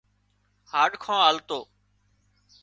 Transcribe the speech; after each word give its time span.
هاڏکان 0.71 1.19
آلتو 1.29 1.59